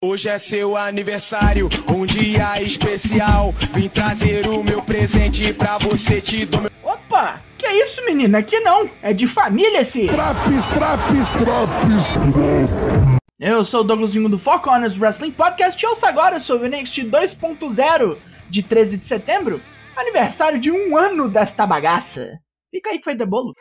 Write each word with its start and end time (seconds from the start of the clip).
Hoje 0.00 0.28
é 0.28 0.38
seu 0.38 0.76
aniversário, 0.76 1.68
um 1.92 2.06
dia 2.06 2.62
especial. 2.62 3.52
Vim 3.72 3.88
trazer 3.88 4.46
o 4.46 4.62
meu 4.62 4.80
presente 4.80 5.52
pra 5.52 5.76
você 5.76 6.20
te 6.20 6.46
dou 6.46 6.60
meu... 6.60 6.70
Opa! 6.84 7.42
Que 7.58 7.66
é 7.66 7.82
isso, 7.82 8.04
menina? 8.04 8.38
Aqui 8.38 8.60
não. 8.60 8.88
É 9.02 9.12
de 9.12 9.26
família 9.26 9.80
esse. 9.80 10.06
Traps, 10.06 10.68
traps, 10.68 11.32
traps. 11.32 12.78
Eu 13.40 13.64
sou 13.64 13.80
o 13.80 13.84
Douglasinho 13.84 14.28
do 14.28 14.38
Foco 14.38 14.70
Honest 14.70 15.00
Wrestling 15.00 15.32
Podcast 15.32 15.82
e 15.82 15.88
ouça 15.88 16.08
agora 16.08 16.38
sobre 16.38 16.68
o 16.68 16.70
NXT 16.70 16.98
2.0 17.06 18.16
de 18.48 18.62
13 18.62 18.98
de 18.98 19.04
setembro, 19.04 19.60
aniversário 19.96 20.60
de 20.60 20.70
um 20.70 20.96
ano 20.96 21.28
desta 21.28 21.66
bagaça. 21.66 22.38
Fica 22.70 22.90
aí 22.90 22.98
que 22.98 23.04
foi 23.04 23.16
de 23.16 23.26
bolo. 23.26 23.52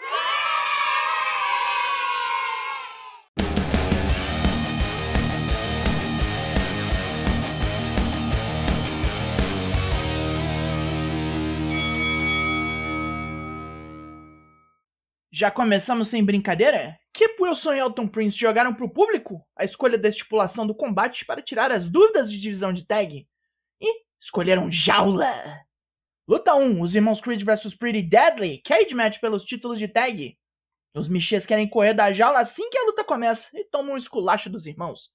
Já 15.39 15.51
começamos 15.51 16.07
sem 16.07 16.25
brincadeira? 16.25 16.97
Kip 17.13 17.39
Wilson 17.39 17.73
e 17.73 17.77
Elton 17.77 18.07
Prince 18.07 18.35
jogaram 18.35 18.73
pro 18.73 18.89
público 18.89 19.45
a 19.55 19.63
escolha 19.63 19.95
da 19.95 20.09
estipulação 20.09 20.65
do 20.65 20.73
combate 20.73 21.25
para 21.25 21.43
tirar 21.43 21.71
as 21.71 21.87
dúvidas 21.89 22.31
de 22.31 22.39
divisão 22.39 22.73
de 22.73 22.87
tag. 22.87 23.27
E 23.79 24.03
escolheram 24.19 24.71
Jaula. 24.71 25.31
Luta 26.27 26.55
1, 26.55 26.81
os 26.81 26.95
irmãos 26.95 27.21
Creed 27.21 27.43
vs 27.43 27.75
Pretty 27.75 28.01
Deadly, 28.01 28.63
cage 28.65 28.95
match 28.95 29.19
pelos 29.19 29.45
títulos 29.45 29.77
de 29.77 29.87
tag. 29.87 30.35
Os 30.95 31.07
Michês 31.07 31.45
querem 31.45 31.69
correr 31.69 31.93
da 31.93 32.11
jaula 32.11 32.39
assim 32.39 32.67
que 32.71 32.77
a 32.79 32.85
luta 32.85 33.03
começa 33.03 33.51
e 33.53 33.63
tomam 33.65 33.93
um 33.93 33.97
esculacho 33.97 34.49
dos 34.49 34.65
irmãos. 34.65 35.11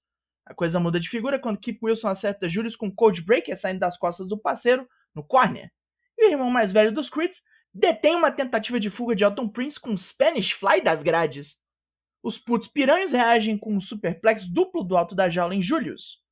A 0.46 0.54
coisa 0.54 0.78
muda 0.78 1.00
de 1.00 1.08
figura 1.08 1.36
quando 1.36 1.58
Kip 1.58 1.80
Wilson 1.82 2.06
acerta 2.06 2.48
Julius 2.48 2.76
com 2.76 2.94
Cold 2.94 3.24
Breaker 3.24 3.58
saindo 3.58 3.80
das 3.80 3.98
costas 3.98 4.28
do 4.28 4.38
parceiro 4.38 4.88
no 5.12 5.24
corner. 5.24 5.68
E 6.16 6.28
o 6.28 6.30
irmão 6.30 6.48
mais 6.48 6.70
velho 6.70 6.92
dos 6.92 7.10
Creeds 7.10 7.42
detém 7.72 8.14
uma 8.14 8.30
tentativa 8.30 8.78
de 8.78 8.90
fuga 8.90 9.14
de 9.14 9.24
Elton 9.24 9.48
Prince 9.48 9.80
com 9.80 9.96
Spanish 9.96 10.52
Fly 10.52 10.80
das 10.82 11.02
grades. 11.02 11.60
Os 12.22 12.38
putos 12.38 12.68
piranhos 12.68 13.12
reagem 13.12 13.58
com 13.58 13.74
um 13.74 13.80
superplex 13.80 14.46
duplo 14.46 14.84
do 14.84 14.96
alto 14.96 15.14
da 15.14 15.28
jaula 15.28 15.54
em 15.54 15.62
Julius. 15.62 16.22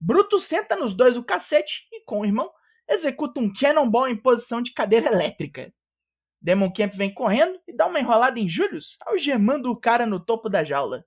Bruto 0.00 0.38
senta 0.38 0.76
nos 0.76 0.94
dois 0.94 1.16
o 1.16 1.24
cacete 1.24 1.86
e, 1.92 2.04
com 2.04 2.20
o 2.20 2.24
irmão, 2.24 2.50
executa 2.88 3.40
um 3.40 3.52
cannonball 3.52 4.08
em 4.08 4.16
posição 4.16 4.60
de 4.60 4.72
cadeira 4.72 5.06
elétrica. 5.08 5.72
Demon 6.40 6.72
Camp 6.72 6.92
vem 6.94 7.12
correndo 7.12 7.60
e 7.66 7.72
dá 7.72 7.86
uma 7.86 8.00
enrolada 8.00 8.38
em 8.38 8.48
Julius, 8.48 8.96
algemando 9.06 9.70
o 9.70 9.76
cara 9.76 10.04
no 10.04 10.18
topo 10.18 10.48
da 10.48 10.64
jaula. 10.64 11.04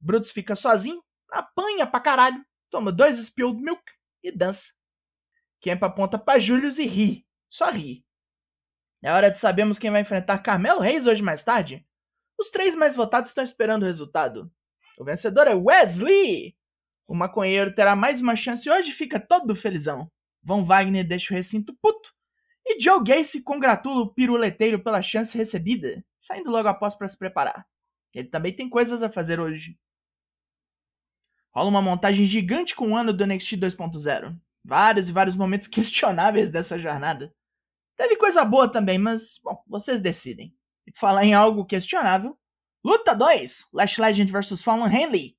Brutus 0.00 0.30
fica 0.30 0.54
sozinho, 0.54 1.02
apanha 1.30 1.84
pra 1.84 2.00
caralho, 2.00 2.44
toma 2.70 2.92
dois 2.92 3.18
Spilled 3.18 3.60
Milk 3.60 3.82
e 4.22 4.30
dança. 4.30 4.72
Camp 5.60 5.82
aponta 5.82 6.16
pra 6.16 6.38
Julius 6.38 6.78
e 6.78 6.86
ri, 6.86 7.26
só 7.48 7.70
ri. 7.70 8.04
É 9.02 9.12
hora 9.12 9.30
de 9.30 9.38
sabermos 9.38 9.78
quem 9.78 9.90
vai 9.90 10.00
enfrentar 10.00 10.38
Carmelo 10.38 10.80
Reis 10.80 11.06
hoje 11.06 11.22
mais 11.22 11.44
tarde. 11.44 11.86
Os 12.38 12.50
três 12.50 12.74
mais 12.74 12.96
votados 12.96 13.30
estão 13.30 13.44
esperando 13.44 13.82
o 13.82 13.86
resultado. 13.86 14.50
O 14.98 15.04
vencedor 15.04 15.46
é 15.46 15.54
Wesley! 15.54 16.56
O 17.06 17.14
maconheiro 17.14 17.74
terá 17.74 17.94
mais 17.94 18.20
uma 18.20 18.36
chance 18.36 18.68
hoje 18.68 18.90
e 18.90 18.94
fica 18.94 19.18
todo 19.18 19.54
felizão. 19.54 20.10
Von 20.42 20.64
Wagner 20.64 21.06
deixa 21.06 21.32
o 21.32 21.36
recinto 21.36 21.76
puto. 21.80 22.12
E 22.66 22.78
Joe 22.80 23.02
Gacy 23.02 23.40
congratula 23.40 24.02
o 24.02 24.12
piruleteiro 24.12 24.82
pela 24.82 25.00
chance 25.00 25.36
recebida, 25.36 26.04
saindo 26.20 26.50
logo 26.50 26.68
após 26.68 26.94
para 26.94 27.08
se 27.08 27.16
preparar. 27.16 27.66
Ele 28.12 28.28
também 28.28 28.54
tem 28.54 28.68
coisas 28.68 29.02
a 29.02 29.08
fazer 29.08 29.40
hoje. 29.40 29.78
Rola 31.50 31.70
uma 31.70 31.82
montagem 31.82 32.26
gigante 32.26 32.74
com 32.74 32.90
o 32.90 32.96
ano 32.96 33.12
do 33.12 33.26
NXT 33.26 33.52
2.0. 33.56 34.38
Vários 34.64 35.08
e 35.08 35.12
vários 35.12 35.36
momentos 35.36 35.66
questionáveis 35.68 36.50
dessa 36.50 36.78
jornada. 36.78 37.34
Teve 37.98 38.16
coisa 38.16 38.44
boa 38.44 38.70
também, 38.70 38.96
mas, 38.96 39.40
bom, 39.42 39.60
vocês 39.66 40.00
decidem. 40.00 40.56
E 40.86 40.96
falar 40.96 41.24
em 41.24 41.34
algo 41.34 41.66
questionável. 41.66 42.38
Luta 42.82 43.12
2: 43.12 43.66
Lash 43.74 43.98
Legend 43.98 44.30
vs 44.30 44.62
Fallon 44.62 44.86
Henley. 44.86 45.36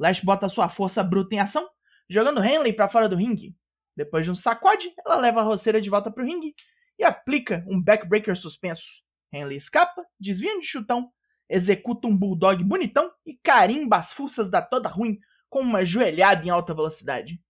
Lash 0.00 0.20
bota 0.20 0.48
sua 0.48 0.68
força 0.68 1.04
bruta 1.04 1.36
em 1.36 1.38
ação, 1.38 1.66
jogando 2.10 2.44
Henley 2.44 2.72
para 2.72 2.88
fora 2.88 3.08
do 3.08 3.14
ringue. 3.14 3.56
Depois 3.96 4.24
de 4.24 4.32
um 4.32 4.34
sacode, 4.34 4.92
ela 5.06 5.16
leva 5.16 5.40
a 5.40 5.44
roceira 5.44 5.80
de 5.80 5.88
volta 5.88 6.10
pro 6.10 6.24
ringue 6.24 6.56
e 6.98 7.04
aplica 7.04 7.64
um 7.68 7.80
backbreaker 7.80 8.36
suspenso. 8.36 9.00
Henley 9.32 9.56
escapa, 9.56 10.04
desvia 10.18 10.58
de 10.58 10.66
chutão, 10.66 11.08
executa 11.48 12.08
um 12.08 12.16
bulldog 12.16 12.64
bonitão 12.64 13.12
e 13.24 13.38
carimba 13.44 13.98
as 13.98 14.12
fuças 14.12 14.50
da 14.50 14.60
toda 14.60 14.88
ruim 14.88 15.20
com 15.48 15.60
uma 15.60 15.84
joelhada 15.84 16.44
em 16.44 16.50
alta 16.50 16.74
velocidade. 16.74 17.40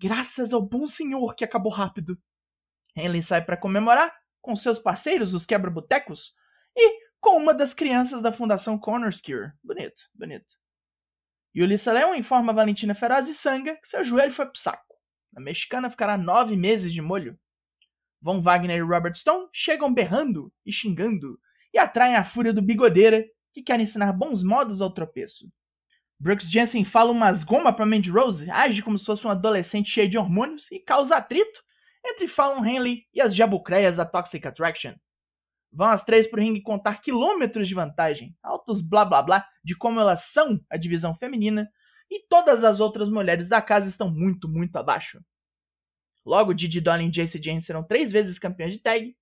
Graças 0.00 0.54
ao 0.54 0.62
bom 0.62 0.86
senhor 0.86 1.34
que 1.34 1.44
acabou 1.44 1.70
rápido. 1.70 2.18
Henley 2.96 3.22
sai 3.22 3.44
para 3.44 3.56
comemorar 3.56 4.14
com 4.40 4.54
seus 4.54 4.78
parceiros, 4.78 5.34
os 5.34 5.46
quebra-botecos, 5.46 6.34
e 6.76 7.04
com 7.20 7.36
uma 7.36 7.54
das 7.54 7.72
crianças 7.72 8.20
da 8.20 8.30
Fundação 8.30 8.78
Connors 8.78 9.20
Cure. 9.20 9.52
Bonito, 9.62 10.04
bonito. 10.14 10.54
E 11.54 11.62
Ulissa 11.62 11.92
Leão 11.92 12.14
informa 12.14 12.52
a 12.52 12.54
Valentina 12.54 12.94
Feroz 12.94 13.28
e 13.28 13.34
Sanga 13.34 13.76
que 13.76 13.88
seu 13.88 14.04
joelho 14.04 14.32
foi 14.32 14.44
pro 14.44 14.60
saco. 14.60 14.94
A 15.34 15.40
mexicana 15.40 15.88
ficará 15.88 16.18
nove 16.18 16.56
meses 16.56 16.92
de 16.92 17.00
molho. 17.00 17.38
Von 18.20 18.40
Wagner 18.42 18.78
e 18.78 18.82
Robert 18.82 19.16
Stone 19.16 19.48
chegam 19.52 19.92
berrando 19.92 20.52
e 20.66 20.72
xingando 20.72 21.38
e 21.72 21.78
atraem 21.78 22.16
a 22.16 22.24
fúria 22.24 22.52
do 22.52 22.62
bigodeira, 22.62 23.24
que 23.52 23.62
quer 23.62 23.80
ensinar 23.80 24.12
bons 24.12 24.42
modos 24.42 24.82
ao 24.82 24.92
tropeço. 24.92 25.50
Brooks 26.20 26.50
Jensen 26.50 26.84
fala 26.84 27.10
umas 27.10 27.44
goma 27.44 27.72
pra 27.72 27.86
Mandy 27.86 28.10
Rose, 28.10 28.50
age 28.50 28.82
como 28.82 28.98
se 28.98 29.06
fosse 29.06 29.26
um 29.26 29.30
adolescente 29.30 29.90
cheio 29.90 30.08
de 30.08 30.18
hormônios 30.18 30.70
e 30.70 30.78
causa 30.78 31.16
atrito 31.16 31.63
entre 32.04 32.28
Fallon 32.28 32.64
Henley 32.64 33.06
e 33.12 33.20
as 33.20 33.34
jabucreias 33.34 33.96
da 33.96 34.04
Toxic 34.04 34.46
Attraction. 34.46 34.94
Vão 35.72 35.88
as 35.88 36.04
três 36.04 36.28
pro 36.28 36.40
ringue 36.40 36.62
contar 36.62 37.00
quilômetros 37.00 37.66
de 37.66 37.74
vantagem, 37.74 38.36
altos 38.42 38.80
blá 38.80 39.04
blá 39.04 39.22
blá 39.22 39.48
de 39.64 39.76
como 39.76 40.00
elas 40.00 40.24
são 40.24 40.60
a 40.70 40.76
divisão 40.76 41.16
feminina, 41.16 41.68
e 42.10 42.24
todas 42.28 42.62
as 42.62 42.78
outras 42.78 43.08
mulheres 43.08 43.48
da 43.48 43.60
casa 43.60 43.88
estão 43.88 44.08
muito, 44.08 44.48
muito 44.48 44.76
abaixo. 44.76 45.20
Logo, 46.24 46.54
Didi 46.54 46.80
Dolin 46.80 47.08
e 47.08 47.10
Jace 47.10 47.42
James 47.42 47.66
serão 47.66 47.82
três 47.82 48.12
vezes 48.12 48.38
campeãs 48.38 48.72
de 48.72 48.78
tag, 48.78 49.16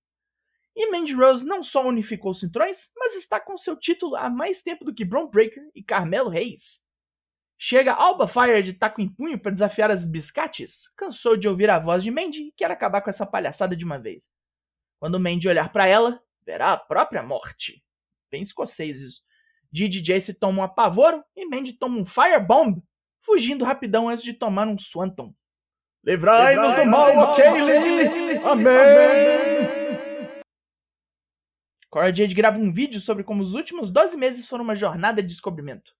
e 0.75 0.91
Mandy 0.91 1.13
Rose 1.13 1.45
não 1.45 1.63
só 1.63 1.87
unificou 1.87 2.31
os 2.31 2.39
cinturões, 2.39 2.91
mas 2.95 3.15
está 3.15 3.39
com 3.39 3.57
seu 3.57 3.75
título 3.75 4.15
há 4.15 4.29
mais 4.29 4.61
tempo 4.61 4.83
do 4.83 4.93
que 4.93 5.05
Braun 5.05 5.29
Breaker 5.29 5.63
e 5.75 5.83
Carmelo 5.83 6.29
Reis. 6.29 6.83
Chega 7.65 7.93
Alba 7.93 8.27
Fire 8.27 8.61
de 8.61 8.73
taco 8.73 8.99
em 8.99 9.07
punho 9.07 9.39
para 9.39 9.49
desafiar 9.49 9.89
as 9.89 10.03
biscates, 10.03 10.93
cansou 10.97 11.37
de 11.37 11.47
ouvir 11.47 11.69
a 11.69 11.79
voz 11.79 12.03
de 12.03 12.11
Mandy 12.11 12.47
e 12.47 12.51
quer 12.51 12.69
acabar 12.69 12.99
com 12.99 13.09
essa 13.09 13.25
palhaçada 13.25 13.73
de 13.73 13.85
uma 13.85 13.97
vez. 13.97 14.29
Quando 14.99 15.17
Mandy 15.17 15.47
olhar 15.47 15.71
para 15.71 15.87
ela, 15.87 16.21
verá 16.45 16.73
a 16.73 16.77
própria 16.77 17.23
morte. 17.23 17.81
Bem 18.29 18.41
escocês 18.41 18.99
isso. 18.99 19.21
Didi 19.71 20.01
Jace 20.01 20.33
tomam 20.33 20.59
um 20.59 20.63
apavoro 20.65 21.23
e 21.37 21.45
Mandy 21.45 21.71
toma 21.71 21.97
um 21.97 22.05
Firebomb, 22.05 22.83
fugindo 23.21 23.63
rapidão 23.63 24.09
antes 24.09 24.25
de 24.25 24.33
tomar 24.33 24.67
um 24.67 24.77
Swanton. 24.77 25.33
Livrai-nos 26.03 26.75
do 26.75 26.85
mal, 26.85 27.17
ok, 27.17 27.45
Amém. 28.43 28.73
Cora 31.89 32.13
Jade 32.13 32.35
grava 32.35 32.59
um 32.59 32.73
vídeo 32.73 32.99
sobre 32.99 33.23
como 33.23 33.41
os 33.41 33.53
últimos 33.53 33.89
12 33.89 34.17
meses 34.17 34.49
foram 34.49 34.65
uma 34.65 34.75
jornada 34.75 35.21
de 35.21 35.29
descobrimento. 35.29 35.93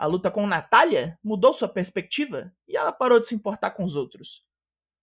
A 0.00 0.06
luta 0.06 0.30
com 0.30 0.46
Natália 0.46 1.18
mudou 1.22 1.52
sua 1.52 1.68
perspectiva 1.68 2.50
e 2.66 2.74
ela 2.74 2.90
parou 2.90 3.20
de 3.20 3.26
se 3.26 3.34
importar 3.34 3.72
com 3.72 3.84
os 3.84 3.96
outros. 3.96 4.42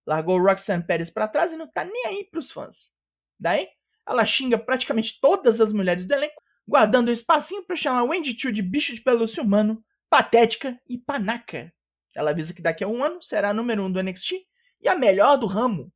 Largou 0.04 0.42
Roxanne 0.42 0.82
Pérez 0.82 1.08
para 1.08 1.28
trás 1.28 1.52
e 1.52 1.56
não 1.56 1.68
tá 1.68 1.84
nem 1.84 2.06
aí 2.06 2.24
pros 2.24 2.50
fãs. 2.50 2.92
Daí, 3.38 3.68
ela 4.04 4.26
xinga 4.26 4.58
praticamente 4.58 5.20
todas 5.20 5.60
as 5.60 5.72
mulheres 5.72 6.04
do 6.04 6.12
elenco, 6.12 6.42
guardando 6.66 7.10
um 7.10 7.12
espacinho 7.12 7.62
para 7.62 7.76
chamar 7.76 8.02
Wendy 8.02 8.36
Chu 8.36 8.50
de 8.50 8.60
bicho 8.60 8.92
de 8.92 9.00
pelúcia 9.00 9.40
humano, 9.40 9.80
patética 10.10 10.76
e 10.84 10.98
panaca. 10.98 11.72
Ela 12.12 12.30
avisa 12.30 12.52
que 12.52 12.60
daqui 12.60 12.82
a 12.82 12.88
um 12.88 13.00
ano 13.00 13.22
será 13.22 13.50
a 13.50 13.54
número 13.54 13.84
um 13.84 13.92
do 13.92 14.02
NXT 14.02 14.32
e 14.80 14.88
a 14.88 14.96
melhor 14.96 15.36
do 15.38 15.46
ramo. 15.46 15.92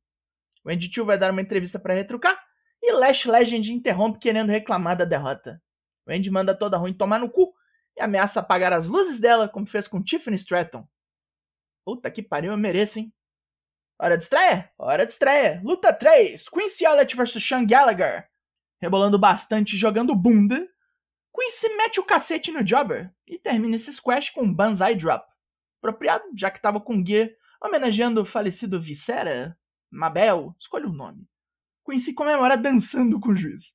Wendy 0.65 0.89
Chu 0.89 1.03
vai 1.03 1.19
dar 1.19 1.31
uma 1.31 1.41
entrevista 1.41 1.77
para 1.77 1.93
retrucar 1.93 2.41
e 2.81 2.93
Lash 2.93 3.25
Legend 3.25 3.73
interrompe 3.73 4.19
querendo 4.19 4.49
reclamar 4.49 4.95
da 4.95 5.03
derrota. 5.03 5.61
Wendy 6.07 6.31
manda 6.31 6.57
toda 6.57 6.77
ruim 6.77 6.93
tomar 6.93 7.19
no 7.19 7.29
cu 7.29 7.52
ameaça 8.03 8.39
apagar 8.39 8.73
as 8.73 8.87
luzes 8.87 9.19
dela, 9.19 9.47
como 9.47 9.65
fez 9.65 9.87
com 9.87 10.03
Tiffany 10.03 10.35
Stratton. 10.35 10.87
Puta 11.85 12.09
que 12.11 12.21
pariu, 12.21 12.51
eu 12.51 12.57
mereço, 12.57 12.99
hein? 12.99 13.13
Hora 13.99 14.17
de 14.17 14.23
estreia? 14.23 14.71
Hora 14.77 15.05
de 15.05 15.11
estreia. 15.11 15.61
Luta 15.63 15.93
3: 15.93 16.47
Quincy 16.49 16.85
Elliott 16.85 17.15
vs 17.15 17.43
Sean 17.43 17.65
Gallagher. 17.65 18.29
Rebolando 18.81 19.17
bastante 19.17 19.77
jogando 19.77 20.15
bunda, 20.15 20.67
Quincy 21.35 21.75
mete 21.75 21.99
o 21.99 22.05
cacete 22.05 22.51
no 22.51 22.65
Jobber 22.65 23.13
e 23.25 23.37
termina 23.39 23.75
esse 23.75 23.93
squash 23.93 24.29
com 24.29 24.43
um 24.43 24.53
Banzai 24.53 24.95
Drop. 24.95 25.25
Apropriado, 25.79 26.25
já 26.35 26.51
que 26.51 26.61
tava 26.61 26.81
com 26.81 27.03
gear 27.05 27.29
homenageando 27.61 28.21
o 28.21 28.25
falecido 28.25 28.81
Viscera, 28.81 29.57
Mabel, 29.89 30.53
escolha 30.59 30.85
o 30.85 30.89
um 30.89 30.93
nome. 30.93 31.27
Quincy 31.89 32.13
comemora 32.13 32.57
dançando 32.57 33.19
com 33.19 33.29
o 33.29 33.35
juiz. 33.35 33.73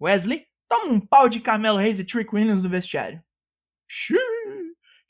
Wesley 0.00 0.46
Toma 0.68 0.92
um 0.92 1.00
pau 1.00 1.28
de 1.28 1.40
Carmelo 1.40 1.78
Reis 1.78 1.98
e 1.98 2.04
Trick 2.04 2.34
Williams 2.34 2.64
no 2.64 2.70
vestiário. 2.70 3.22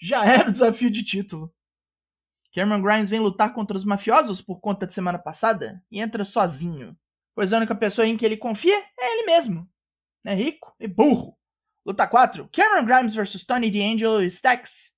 Já 0.01 0.25
era 0.27 0.49
o 0.49 0.53
desafio 0.53 0.91
de 0.91 1.03
título. 1.03 1.55
Cameron 2.55 2.83
Grimes 2.83 3.09
vem 3.09 3.21
lutar 3.21 3.53
contra 3.53 3.77
os 3.77 3.85
mafiosos 3.85 4.41
por 4.41 4.61
conta 4.61 4.87
de 4.87 4.95
semana 4.95 5.19
passada 5.19 5.83
e 5.91 6.01
entra 6.01 6.25
sozinho, 6.25 6.97
pois 7.35 7.53
a 7.53 7.57
única 7.57 7.75
pessoa 7.75 8.07
em 8.07 8.17
que 8.17 8.25
ele 8.25 8.37
confia 8.37 8.77
é 8.99 9.13
ele 9.13 9.27
mesmo. 9.27 9.69
É 10.25 10.35
rico 10.35 10.75
e 10.79 10.87
burro. 10.87 11.37
Luta 11.85 12.07
4: 12.07 12.49
Cameron 12.53 12.87
Grimes 12.87 13.15
vs 13.15 13.45
Tony 13.45 13.71
D'Angelo 13.71 14.23
e 14.23 14.27
Stax. 14.27 14.95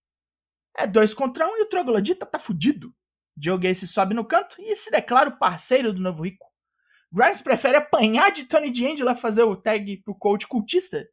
É 0.76 0.86
dois 0.86 1.14
contra 1.14 1.46
um 1.46 1.56
e 1.56 1.62
o 1.62 1.68
Troglodita 1.68 2.26
tá 2.26 2.38
fudido. 2.38 2.94
Joe 3.38 3.58
Gacy 3.58 3.86
sobe 3.86 4.14
no 4.14 4.24
canto 4.24 4.56
e 4.58 4.76
se 4.76 4.90
declara 4.90 5.30
o 5.30 5.38
parceiro 5.38 5.92
do 5.92 6.00
novo 6.00 6.24
rico. 6.24 6.46
Grimes 7.10 7.40
prefere 7.40 7.76
apanhar 7.76 8.30
de 8.30 8.44
Tony 8.44 8.70
D'Angelo 8.70 9.08
a 9.08 9.16
fazer 9.16 9.44
o 9.44 9.56
tag 9.56 9.96
pro 10.02 10.14
coach 10.14 10.46
cultista. 10.46 11.08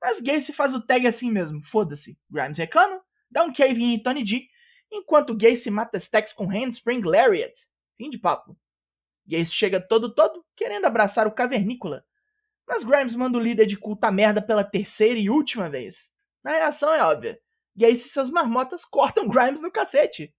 Mas 0.00 0.20
Gacy 0.20 0.52
faz 0.52 0.74
o 0.74 0.80
tag 0.80 1.06
assim 1.06 1.30
mesmo, 1.30 1.62
foda-se. 1.66 2.18
Grimes 2.30 2.58
reclama, 2.58 3.02
dá 3.30 3.44
um 3.44 3.52
cave 3.52 3.82
em 3.82 4.02
Tony 4.02 4.24
D 4.24 4.48
enquanto 4.90 5.36
Gacy 5.36 5.70
mata 5.70 5.98
Stax 5.98 6.32
com 6.32 6.46
Handspring 6.46 7.02
Lariat. 7.02 7.66
Fim 7.96 8.10
de 8.10 8.18
papo. 8.18 8.56
Gacy 9.26 9.52
chega 9.52 9.80
todo 9.80 10.12
todo, 10.14 10.44
querendo 10.56 10.86
abraçar 10.86 11.26
o 11.26 11.32
cavernícola. 11.32 12.04
Mas 12.66 12.82
Grimes 12.82 13.14
manda 13.14 13.38
o 13.38 13.40
líder 13.40 13.66
de 13.66 13.76
culta 13.76 14.10
merda 14.10 14.40
pela 14.42 14.64
terceira 14.64 15.18
e 15.18 15.30
última 15.30 15.68
vez. 15.68 16.10
A 16.44 16.50
reação 16.50 16.92
é 16.92 17.02
óbvia. 17.02 17.38
Gacy 17.76 18.06
e 18.06 18.08
seus 18.08 18.30
marmotas 18.30 18.84
cortam 18.84 19.28
Grimes 19.28 19.60
no 19.60 19.70
cacete. 19.70 20.34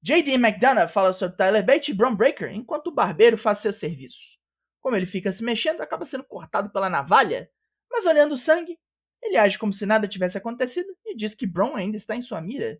J.D. 0.00 0.32
McDonough 0.32 0.88
fala 0.88 1.12
sobre 1.12 1.36
Tyler 1.36 1.64
Bate 1.64 1.92
e 1.92 1.94
Bron 1.94 2.16
Breaker, 2.16 2.52
enquanto 2.52 2.88
o 2.88 2.92
barbeiro 2.92 3.38
faz 3.38 3.60
seu 3.60 3.72
serviço. 3.72 4.36
Como 4.80 4.96
ele 4.96 5.06
fica 5.06 5.30
se 5.30 5.44
mexendo, 5.44 5.80
acaba 5.80 6.04
sendo 6.04 6.24
cortado 6.24 6.70
pela 6.70 6.90
navalha, 6.90 7.48
mas 7.88 8.04
olhando 8.04 8.32
o 8.32 8.38
sangue, 8.38 8.76
ele 9.32 9.38
age 9.38 9.58
como 9.58 9.72
se 9.72 9.86
nada 9.86 10.06
tivesse 10.06 10.36
acontecido 10.36 10.94
e 11.06 11.16
diz 11.16 11.34
que 11.34 11.46
Bron 11.46 11.74
ainda 11.74 11.96
está 11.96 12.14
em 12.14 12.20
sua 12.20 12.40
mira. 12.42 12.78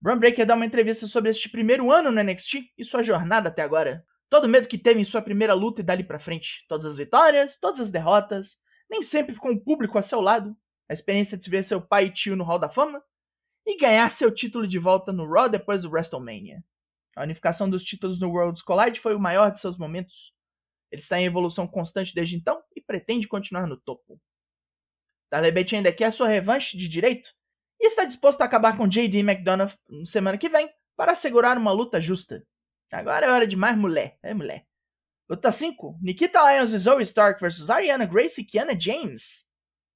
Bron 0.00 0.18
Breaker 0.18 0.46
dá 0.46 0.54
uma 0.54 0.64
entrevista 0.64 1.06
sobre 1.08 1.30
este 1.30 1.48
primeiro 1.48 1.90
ano 1.90 2.12
no 2.12 2.22
NXT 2.22 2.72
e 2.78 2.84
sua 2.84 3.02
jornada 3.02 3.48
até 3.48 3.62
agora. 3.62 4.06
Todo 4.28 4.44
o 4.44 4.48
medo 4.48 4.68
que 4.68 4.78
teve 4.78 5.00
em 5.00 5.04
sua 5.04 5.20
primeira 5.20 5.54
luta 5.54 5.80
e 5.80 5.84
dali 5.84 6.04
pra 6.04 6.20
frente. 6.20 6.64
Todas 6.68 6.86
as 6.86 6.96
vitórias, 6.96 7.56
todas 7.56 7.80
as 7.80 7.90
derrotas, 7.90 8.58
nem 8.88 9.02
sempre 9.02 9.34
com 9.34 9.50
o 9.50 9.60
público 9.60 9.98
a 9.98 10.02
seu 10.02 10.20
lado. 10.20 10.56
A 10.88 10.94
experiência 10.94 11.36
de 11.36 11.50
ver 11.50 11.64
seu 11.64 11.80
pai 11.82 12.06
e 12.06 12.12
tio 12.12 12.36
no 12.36 12.44
Hall 12.44 12.60
da 12.60 12.68
Fama. 12.68 13.02
E 13.66 13.76
ganhar 13.76 14.08
seu 14.10 14.32
título 14.32 14.68
de 14.68 14.78
volta 14.78 15.12
no 15.12 15.28
Raw 15.28 15.48
depois 15.48 15.82
do 15.82 15.90
WrestleMania. 15.90 16.62
A 17.16 17.24
unificação 17.24 17.68
dos 17.68 17.82
títulos 17.82 18.20
no 18.20 18.30
Worlds 18.30 18.62
Collide 18.62 19.00
foi 19.00 19.16
o 19.16 19.20
maior 19.20 19.50
de 19.50 19.58
seus 19.58 19.76
momentos. 19.76 20.32
Ele 20.92 21.00
está 21.00 21.20
em 21.20 21.24
evolução 21.24 21.66
constante 21.66 22.14
desde 22.14 22.36
então 22.36 22.62
e 22.76 22.80
pretende 22.80 23.26
continuar 23.26 23.66
no 23.66 23.76
topo. 23.76 24.20
Darley 25.30 25.52
Bate 25.52 25.76
ainda 25.76 25.92
quer 25.92 26.12
sua 26.12 26.28
revanche 26.28 26.76
de 26.76 26.88
direito 26.88 27.34
e 27.80 27.86
está 27.86 28.04
disposto 28.04 28.40
a 28.42 28.44
acabar 28.44 28.76
com 28.76 28.88
J.D. 28.88 29.18
McDonough 29.20 29.72
semana 30.04 30.38
que 30.38 30.48
vem 30.48 30.70
para 30.96 31.12
assegurar 31.12 31.56
uma 31.58 31.72
luta 31.72 32.00
justa. 32.00 32.44
Agora 32.90 33.26
é 33.26 33.30
hora 33.30 33.46
de 33.46 33.56
mais 33.56 33.76
mulher. 33.76 34.18
É 34.22 34.32
mulher. 34.32 34.66
Luta 35.28 35.50
5. 35.50 35.98
Nikita 36.00 36.40
Lyons 36.50 36.72
e 36.72 36.78
Zoe 36.78 37.02
Stark 37.02 37.40
versus 37.40 37.68
Ariana 37.68 38.06
Grace 38.06 38.40
e 38.40 38.44
Kiana 38.44 38.78
James. 38.78 39.46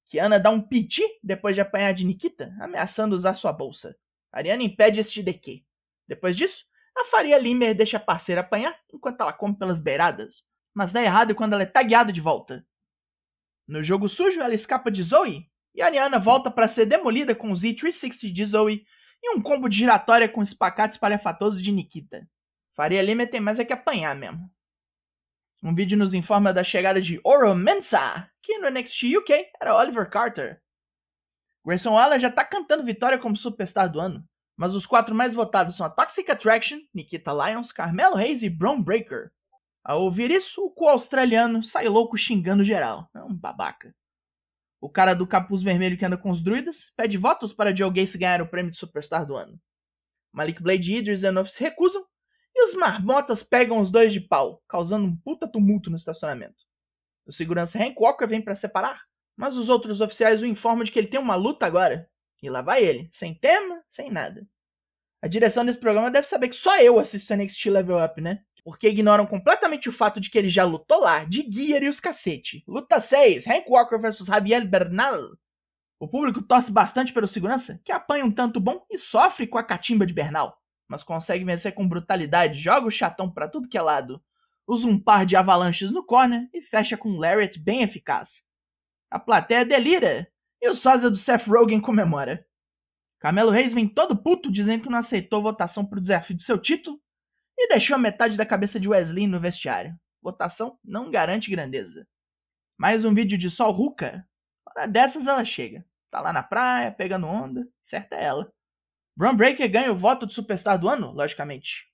Kiana 0.07 0.39
dá 0.39 0.49
um 0.49 0.61
piti 0.61 1.03
depois 1.23 1.55
de 1.55 1.61
apanhar 1.61 1.93
de 1.93 2.05
Nikita, 2.05 2.53
ameaçando 2.59 3.15
usar 3.15 3.33
sua 3.33 3.53
bolsa. 3.53 3.95
Ariana 4.31 4.61
impede 4.61 4.99
este 4.99 5.23
DQ. 5.23 5.63
Depois 6.05 6.35
disso, 6.35 6.65
a 6.97 7.05
Faria 7.05 7.37
Limer 7.37 7.73
deixa 7.73 7.95
a 7.95 8.01
parceira 8.01 8.41
apanhar 8.41 8.77
enquanto 8.93 9.21
ela 9.21 9.31
come 9.31 9.57
pelas 9.57 9.79
beiradas. 9.79 10.45
Mas 10.73 10.91
dá 10.91 11.01
errado 11.01 11.33
quando 11.33 11.53
ela 11.53 11.63
é 11.63 11.65
tagueada 11.65 12.11
de 12.11 12.19
volta. 12.19 12.65
No 13.71 13.81
jogo 13.81 14.09
sujo, 14.09 14.41
ela 14.41 14.53
escapa 14.53 14.91
de 14.91 15.01
Zoe 15.01 15.49
e 15.73 15.81
Ariana 15.81 16.19
volta 16.19 16.51
para 16.51 16.67
ser 16.67 16.85
demolida 16.85 17.33
com 17.33 17.53
o 17.53 17.55
Z360 17.55 18.29
de 18.29 18.43
Zoe 18.43 18.85
e 19.23 19.33
um 19.33 19.41
combo 19.41 19.69
de 19.69 19.77
giratória 19.77 20.27
com 20.27 20.43
espacate 20.43 20.95
espalhafatoso 20.95 21.61
de 21.61 21.71
Nikita. 21.71 22.27
Faria 22.75 23.01
Lima 23.01 23.25
tem 23.25 23.39
mais 23.39 23.59
é 23.59 23.63
que 23.63 23.71
apanhar 23.71 24.13
mesmo. 24.13 24.51
Um 25.63 25.73
vídeo 25.73 25.97
nos 25.97 26.13
informa 26.13 26.51
da 26.51 26.65
chegada 26.65 27.01
de 27.01 27.21
Oro 27.23 27.55
Mensah, 27.55 28.29
que 28.43 28.57
no 28.57 28.69
NXT 28.69 29.15
UK 29.19 29.51
era 29.61 29.73
Oliver 29.77 30.09
Carter. 30.09 30.61
Grayson 31.65 31.93
Waller 31.93 32.19
já 32.19 32.29
tá 32.29 32.43
cantando 32.43 32.83
vitória 32.83 33.17
como 33.17 33.37
superstar 33.37 33.89
do 33.89 34.01
ano, 34.01 34.21
mas 34.57 34.75
os 34.75 34.85
quatro 34.85 35.15
mais 35.15 35.33
votados 35.33 35.77
são 35.77 35.85
a 35.85 35.89
Toxic 35.89 36.29
Attraction, 36.29 36.79
Nikita 36.93 37.31
Lyons, 37.31 37.71
Carmelo 37.71 38.17
Hayes 38.17 38.43
e 38.43 38.49
Braun 38.49 38.83
Breaker. 38.83 39.31
Ao 39.83 40.03
ouvir 40.03 40.29
isso, 40.31 40.63
o 40.63 40.69
co-australiano 40.69 41.63
sai 41.63 41.87
louco 41.87 42.17
xingando 42.17 42.63
geral. 42.63 43.09
É 43.15 43.23
um 43.23 43.33
babaca. 43.33 43.95
O 44.79 44.89
cara 44.89 45.13
do 45.13 45.27
capuz 45.27 45.61
vermelho 45.61 45.97
que 45.97 46.05
anda 46.05 46.17
com 46.17 46.29
os 46.31 46.41
druidas 46.41 46.91
pede 46.95 47.17
votos 47.17 47.53
para 47.53 47.75
Joe 47.75 47.91
Gacy 47.91 48.17
ganhar 48.17 48.41
o 48.41 48.47
prêmio 48.47 48.71
de 48.71 48.77
Superstar 48.77 49.25
do 49.25 49.35
ano. 49.35 49.59
Malik 50.31 50.61
Blade 50.61 50.93
e 50.93 50.97
Idris 50.97 51.23
Enough 51.23 51.45
se 51.49 51.63
recusam, 51.63 52.05
e 52.55 52.65
os 52.65 52.73
marmotas 52.73 53.43
pegam 53.43 53.79
os 53.79 53.91
dois 53.91 54.11
de 54.11 54.19
pau, 54.19 54.61
causando 54.67 55.05
um 55.05 55.15
puta 55.15 55.47
tumulto 55.47 55.89
no 55.89 55.95
estacionamento. 55.95 56.65
O 57.25 57.31
segurança 57.31 57.77
Hank 57.77 57.95
Walker 57.99 58.27
vem 58.27 58.41
para 58.41 58.55
separar, 58.55 59.01
mas 59.35 59.55
os 59.55 59.69
outros 59.69 60.01
oficiais 60.01 60.41
o 60.41 60.45
informam 60.45 60.83
de 60.83 60.91
que 60.91 60.99
ele 60.99 61.07
tem 61.07 61.19
uma 61.19 61.35
luta 61.35 61.65
agora. 61.65 62.09
E 62.41 62.49
lá 62.49 62.61
vai 62.61 62.83
ele, 62.83 63.07
sem 63.11 63.35
tema, 63.35 63.83
sem 63.89 64.09
nada. 64.09 64.47
A 65.21 65.27
direção 65.27 65.63
desse 65.63 65.77
programa 65.77 66.09
deve 66.09 66.27
saber 66.27 66.49
que 66.49 66.55
só 66.55 66.79
eu 66.81 66.97
assisto 66.99 67.35
NXT 67.35 67.67
Level 67.67 68.03
Up, 68.03 68.19
né? 68.19 68.43
Porque 68.63 68.89
ignoram 68.89 69.25
completamente 69.25 69.89
o 69.89 69.91
fato 69.91 70.19
de 70.19 70.29
que 70.29 70.37
ele 70.37 70.49
já 70.49 70.63
lutou 70.63 71.01
lá, 71.01 71.23
de 71.23 71.45
Gear 71.49 71.83
e 71.83 71.87
os 71.87 71.99
cacete. 71.99 72.63
Luta 72.67 72.99
6, 72.99 73.47
Hank 73.47 73.65
Walker 73.67 73.97
vs 73.97 74.25
Javier 74.25 74.67
Bernal. 74.67 75.35
O 75.99 76.07
público 76.07 76.41
torce 76.41 76.71
bastante 76.71 77.13
pelo 77.13 77.27
segurança, 77.27 77.79
que 77.83 77.91
apanha 77.91 78.25
um 78.25 78.31
tanto 78.31 78.59
bom 78.59 78.85
e 78.89 78.97
sofre 78.97 79.47
com 79.47 79.57
a 79.57 79.63
catimba 79.63 80.05
de 80.05 80.13
Bernal, 80.13 80.59
mas 80.87 81.03
consegue 81.03 81.45
vencer 81.45 81.73
com 81.73 81.87
brutalidade, 81.87 82.59
joga 82.59 82.87
o 82.87 82.91
chatão 82.91 83.29
para 83.29 83.47
tudo 83.47 83.69
que 83.69 83.77
é 83.77 83.81
lado, 83.81 84.21
usa 84.67 84.87
um 84.87 84.99
par 84.99 85.25
de 85.25 85.35
avalanches 85.35 85.91
no 85.91 86.03
corner 86.03 86.49
e 86.53 86.61
fecha 86.61 86.97
com 86.97 87.09
um 87.09 87.17
Lariat 87.17 87.59
bem 87.59 87.81
eficaz. 87.81 88.43
A 89.09 89.19
plateia 89.19 89.65
delira, 89.65 90.27
e 90.61 90.69
o 90.69 90.75
sósia 90.75 91.09
do 91.09 91.17
Seth 91.17 91.47
Rogen 91.47 91.81
comemora. 91.81 92.45
Camelo 93.19 93.51
Reis 93.51 93.73
vem 93.73 93.87
todo 93.87 94.15
puto 94.15 94.51
dizendo 94.51 94.83
que 94.83 94.89
não 94.89 94.99
aceitou 94.99 95.41
votação 95.41 95.85
pro 95.85 96.01
desafio 96.01 96.35
de 96.35 96.43
seu 96.43 96.57
título 96.57 96.99
e 97.63 97.67
deixou 97.67 97.97
metade 97.97 98.37
da 98.37 98.45
cabeça 98.45 98.79
de 98.79 98.89
Wesley 98.89 99.27
no 99.27 99.39
vestiário. 99.39 99.95
Votação 100.19 100.79
não 100.83 101.11
garante 101.11 101.51
grandeza. 101.51 102.07
Mais 102.75 103.05
um 103.05 103.13
vídeo 103.13 103.37
de 103.37 103.51
Sol 103.51 103.71
Ruka. 103.71 104.27
Hora 104.65 104.87
dessas 104.87 105.27
ela 105.27 105.45
chega. 105.45 105.85
Tá 106.09 106.21
lá 106.21 106.33
na 106.33 106.41
praia, 106.41 106.91
pegando 106.91 107.27
onda. 107.27 107.67
Certa 107.83 108.15
é 108.15 108.23
ela. 108.23 108.51
Braun 109.15 109.35
Breaker 109.35 109.69
ganha 109.71 109.91
o 109.91 109.95
voto 109.95 110.25
de 110.25 110.33
superstar 110.33 110.79
do 110.79 110.89
ano, 110.89 111.11
logicamente. 111.11 111.87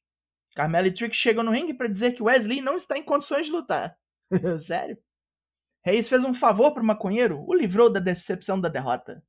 Carmela 0.55 0.87
e 0.87 0.93
Trick 0.93 1.15
chegam 1.15 1.43
no 1.43 1.51
ringue 1.51 1.73
para 1.73 1.89
dizer 1.89 2.13
que 2.13 2.23
Wesley 2.23 2.61
não 2.61 2.77
está 2.77 2.97
em 2.97 3.03
condições 3.03 3.47
de 3.47 3.51
lutar. 3.51 3.97
Sério? 4.57 4.97
Reis 5.83 6.07
fez 6.07 6.23
um 6.23 6.33
favor 6.33 6.73
para 6.73 6.81
o 6.81 6.85
maconheiro, 6.85 7.43
o 7.45 7.53
livrou 7.53 7.91
da 7.91 7.99
decepção 7.99 8.59
da 8.59 8.69
derrota. 8.69 9.21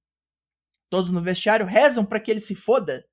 Todos 0.89 1.11
no 1.11 1.21
vestiário 1.21 1.67
rezam 1.67 2.05
para 2.05 2.21
que 2.21 2.31
ele 2.31 2.41
se 2.41 2.55
foda, 2.55 3.05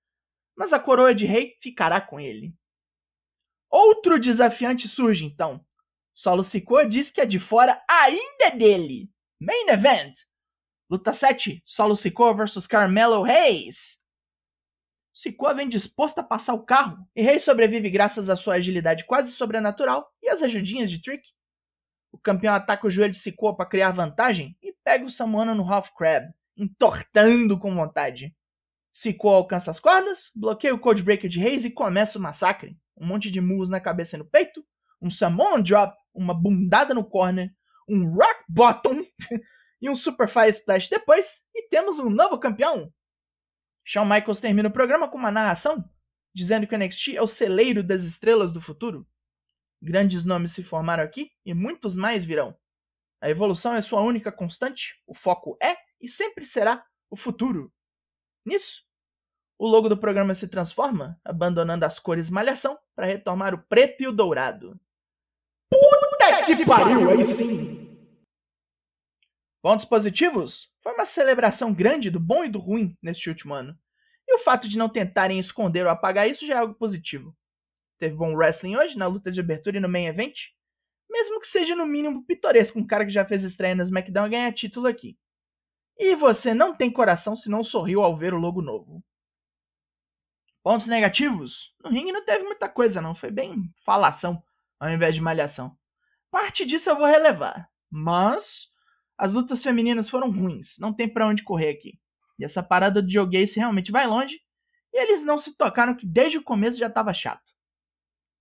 mas 0.55 0.71
a 0.73 0.79
coroa 0.79 1.13
de 1.13 1.25
rei 1.25 1.57
ficará 1.59 1.99
com 1.99 2.19
ele. 2.19 2.55
Outro 3.77 4.17
desafiante 4.17 4.87
surge 4.87 5.25
então. 5.25 5.59
Solo 6.13 6.45
Sikoa 6.45 6.87
diz 6.87 7.11
que 7.11 7.19
é 7.19 7.25
de 7.25 7.37
fora 7.37 7.83
ainda 7.89 8.45
é 8.45 8.51
dele. 8.51 9.11
Main 9.37 9.67
Event. 9.67 10.13
Luta 10.89 11.11
7. 11.11 11.61
Solo 11.65 11.93
Sikoa 11.93 12.33
vs 12.33 12.67
Carmelo 12.67 13.21
Reis. 13.21 14.01
Sikoa 15.13 15.53
vem 15.53 15.67
disposto 15.67 16.19
a 16.19 16.23
passar 16.23 16.53
o 16.53 16.63
carro 16.63 17.05
e 17.13 17.21
Reis 17.21 17.43
sobrevive 17.43 17.89
graças 17.89 18.29
à 18.29 18.37
sua 18.37 18.53
agilidade 18.53 19.03
quase 19.03 19.33
sobrenatural 19.33 20.09
e 20.23 20.29
às 20.29 20.41
ajudinhas 20.41 20.89
de 20.89 21.01
Trick. 21.01 21.27
O 22.13 22.17
campeão 22.17 22.53
ataca 22.53 22.87
o 22.87 22.89
joelho 22.89 23.11
de 23.11 23.19
Sikoa 23.19 23.57
para 23.57 23.65
criar 23.65 23.91
vantagem 23.91 24.57
e 24.63 24.71
pega 24.85 25.03
o 25.03 25.11
Samuano 25.11 25.53
no 25.53 25.69
Half 25.69 25.89
Crab, 25.97 26.33
entortando 26.55 27.59
com 27.59 27.75
vontade. 27.75 28.33
Sikoa 28.93 29.35
alcança 29.35 29.69
as 29.69 29.81
cordas, 29.81 30.31
bloqueia 30.33 30.73
o 30.73 30.79
Codebreaker 30.79 31.29
de 31.29 31.41
Reis 31.41 31.65
e 31.65 31.71
começa 31.71 32.17
o 32.17 32.21
massacre 32.21 32.79
um 32.97 33.05
monte 33.05 33.29
de 33.29 33.41
moves 33.41 33.69
na 33.69 33.79
cabeça 33.79 34.15
e 34.15 34.19
no 34.19 34.25
peito, 34.25 34.65
um 35.01 35.11
Samoan 35.11 35.61
Drop, 35.61 35.95
uma 36.13 36.33
bundada 36.33 36.93
no 36.93 37.03
corner, 37.03 37.53
um 37.87 38.09
Rock 38.13 38.43
Bottom 38.47 39.03
e 39.81 39.89
um 39.89 39.95
Super 39.95 40.27
Fire 40.27 40.49
Splash 40.49 40.89
depois, 40.89 41.43
e 41.53 41.67
temos 41.67 41.99
um 41.99 42.09
novo 42.09 42.39
campeão. 42.39 42.91
Shawn 43.83 44.05
Michaels 44.05 44.39
termina 44.39 44.69
o 44.69 44.73
programa 44.73 45.09
com 45.09 45.17
uma 45.17 45.31
narração 45.31 45.83
dizendo 46.35 46.67
que 46.67 46.75
o 46.75 46.77
NXT 46.77 47.15
é 47.15 47.21
o 47.21 47.27
celeiro 47.27 47.81
das 47.81 48.03
estrelas 48.03 48.51
do 48.51 48.59
futuro. 48.59 49.07
Grandes 49.81 50.25
nomes 50.25 50.51
se 50.51 50.63
formaram 50.63 51.01
aqui 51.01 51.31
e 51.45 51.53
muitos 51.53 51.95
mais 51.95 52.25
virão. 52.25 52.57
A 53.21 53.29
evolução 53.29 53.73
é 53.73 53.81
sua 53.81 54.01
única 54.01 54.31
constante, 54.33 55.01
o 55.07 55.15
foco 55.15 55.57
é 55.63 55.77
e 56.01 56.09
sempre 56.09 56.43
será 56.43 56.85
o 57.09 57.15
futuro. 57.15 57.73
Nisso, 58.45 58.84
o 59.57 59.67
logo 59.67 59.87
do 59.87 59.97
programa 59.97 60.33
se 60.33 60.47
transforma, 60.47 61.19
abandonando 61.23 61.85
as 61.85 61.99
cores 61.99 62.29
malhação 62.29 62.77
para 62.95 63.05
retomar 63.05 63.53
o 63.53 63.63
preto 63.63 64.03
e 64.03 64.07
o 64.07 64.11
dourado. 64.11 64.79
Puta 65.69 66.45
que 66.45 66.65
pariu, 66.65 67.09
aí 67.09 67.25
sim! 67.25 67.85
Pontos 69.61 69.85
positivos? 69.85 70.69
Foi 70.83 70.93
uma 70.93 71.05
celebração 71.05 71.73
grande 71.73 72.11
do 72.11 72.19
bom 72.19 72.45
e 72.45 72.49
do 72.49 72.59
ruim 72.59 72.95
neste 73.01 73.29
último 73.29 73.53
ano. 73.53 73.75
E 74.27 74.35
o 74.35 74.39
fato 74.39 74.67
de 74.67 74.77
não 74.77 74.87
tentarem 74.87 75.39
esconder 75.39 75.85
ou 75.85 75.91
apagar 75.91 76.29
isso 76.29 76.45
já 76.45 76.55
é 76.55 76.57
algo 76.57 76.75
positivo. 76.75 77.35
Teve 77.97 78.15
bom 78.15 78.35
wrestling 78.35 78.75
hoje, 78.75 78.97
na 78.97 79.07
luta 79.07 79.31
de 79.31 79.39
abertura 79.39 79.77
e 79.77 79.79
no 79.79 79.89
main 79.89 80.05
event. 80.05 80.49
Mesmo 81.09 81.39
que 81.39 81.47
seja 81.47 81.75
no 81.75 81.85
mínimo 81.85 82.25
pitoresco 82.25 82.77
um 82.77 82.85
cara 82.85 83.05
que 83.05 83.11
já 83.11 83.25
fez 83.25 83.43
estreia 83.43 83.73
no 83.73 83.81
SmackDown 83.81 84.29
ganhar 84.29 84.51
título 84.51 84.85
aqui. 84.85 85.17
E 85.97 86.15
você 86.15 86.53
não 86.53 86.75
tem 86.75 86.91
coração 86.91 87.35
se 87.35 87.49
não 87.49 87.63
sorriu 87.63 88.03
ao 88.03 88.17
ver 88.17 88.33
o 88.33 88.37
logo 88.37 88.61
novo. 88.61 89.03
Pontos 90.65 90.87
negativos? 90.87 91.75
No 91.79 91.91
ringue 91.91 92.11
não 92.11 92.25
teve 92.25 92.43
muita 92.43 92.67
coisa 92.67 92.99
não, 92.99 93.13
foi 93.13 93.29
bem 93.29 93.71
falação 93.85 94.41
ao 94.79 94.89
invés 94.89 95.13
de 95.13 95.21
malhação. 95.21 95.77
Parte 96.31 96.65
disso 96.65 96.89
eu 96.89 96.95
vou 96.95 97.05
relevar, 97.05 97.69
mas 97.87 98.67
as 99.15 99.35
lutas 99.35 99.61
femininas 99.61 100.09
foram 100.09 100.31
ruins, 100.31 100.79
não 100.79 100.91
tem 100.91 101.07
para 101.07 101.27
onde 101.27 101.43
correr 101.43 101.69
aqui. 101.69 101.99
E 102.39 102.43
essa 102.43 102.63
parada 102.63 102.99
do 102.99 103.07
Joe 103.07 103.29
Gacy 103.29 103.59
realmente 103.59 103.91
vai 103.91 104.07
longe, 104.07 104.39
e 104.91 104.99
eles 104.99 105.23
não 105.23 105.37
se 105.37 105.55
tocaram 105.55 105.95
que 105.95 106.07
desde 106.07 106.39
o 106.39 106.43
começo 106.43 106.79
já 106.79 106.89
tava 106.89 107.13
chato. 107.13 107.53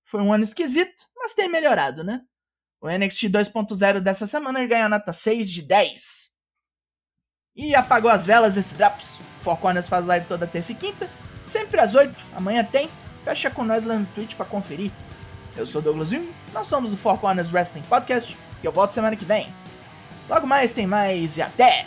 Foi 0.07 0.23
um 0.23 0.33
ano 0.33 0.45
esquisito, 0.45 1.05
mas 1.15 1.35
tem 1.35 1.47
melhorado, 1.47 2.03
né? 2.03 2.23
O 2.81 2.89
NXT 2.89 3.25
2.0 3.25 4.01
dessa 4.01 4.27
semana 4.27 4.67
ganhou 4.67 4.89
nota 4.89 5.13
6 5.13 5.53
de 5.53 5.61
10. 5.61 6.33
E 7.55 7.75
apagou 7.75 8.11
as 8.11 8.25
velas 8.25 8.57
esse 8.57 8.75
Drops. 8.75 9.21
Four 9.43 9.59
Corners 9.59 9.89
faz 9.89 10.07
live 10.07 10.27
toda 10.27 10.47
terça 10.47 10.73
e 10.73 10.75
quinta, 10.75 11.07
sempre 11.47 11.81
às 11.81 11.95
8. 11.95 12.15
Amanhã 12.35 12.65
tem. 12.65 12.89
Fecha 13.25 13.51
com 13.51 13.65
nós 13.65 13.85
lá 13.85 13.95
no 13.95 14.07
Twitch 14.07 14.35
para 14.35 14.45
conferir. 14.47 14.91
Eu 15.57 15.67
sou 15.67 15.81
Douglas 15.81 16.11
Jung, 16.11 16.29
nós 16.53 16.67
somos 16.67 16.93
o 16.93 16.97
Four 16.97 17.19
Corners 17.19 17.53
Wrestling 17.53 17.83
Podcast 17.83 18.37
e 18.63 18.67
eu 18.67 18.73
volto 18.73 18.91
semana 18.91 19.15
que 19.15 19.25
vem. 19.25 19.53
Logo 20.29 20.47
mais 20.47 20.73
tem 20.73 20.87
mais 20.87 21.37
e 21.37 21.43
até! 21.43 21.87